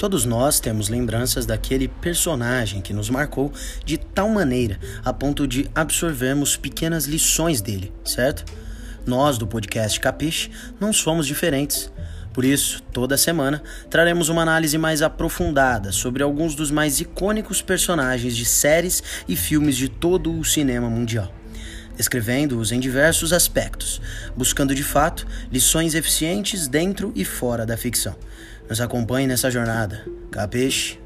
Todos 0.00 0.24
nós 0.24 0.60
temos 0.60 0.88
lembranças 0.88 1.44
daquele 1.44 1.86
personagem 1.86 2.80
que 2.80 2.94
nos 2.94 3.10
marcou 3.10 3.52
de 3.84 3.98
tal 3.98 4.30
maneira 4.30 4.80
a 5.04 5.12
ponto 5.12 5.46
de 5.46 5.68
absorvermos 5.74 6.56
pequenas 6.56 7.04
lições 7.04 7.60
dele, 7.60 7.92
certo? 8.02 8.50
Nós 9.04 9.36
do 9.36 9.46
podcast 9.46 10.00
Capiche 10.00 10.50
não 10.80 10.90
somos 10.90 11.26
diferentes. 11.26 11.92
Por 12.32 12.46
isso, 12.46 12.82
toda 12.94 13.18
semana 13.18 13.62
traremos 13.90 14.30
uma 14.30 14.40
análise 14.40 14.78
mais 14.78 15.02
aprofundada 15.02 15.92
sobre 15.92 16.22
alguns 16.22 16.54
dos 16.54 16.70
mais 16.70 16.98
icônicos 16.98 17.60
personagens 17.60 18.34
de 18.34 18.46
séries 18.46 19.02
e 19.28 19.36
filmes 19.36 19.76
de 19.76 19.90
todo 19.90 20.32
o 20.32 20.42
cinema 20.42 20.88
mundial 20.88 21.39
escrevendo-os 21.98 22.72
em 22.72 22.80
diversos 22.80 23.32
aspectos, 23.32 24.00
buscando 24.36 24.74
de 24.74 24.82
fato 24.82 25.26
lições 25.50 25.94
eficientes 25.94 26.68
dentro 26.68 27.12
e 27.14 27.24
fora 27.24 27.66
da 27.66 27.76
ficção. 27.76 28.16
Nos 28.68 28.80
acompanhe 28.80 29.26
nessa 29.26 29.50
jornada. 29.50 30.06
Capiche? 30.30 30.98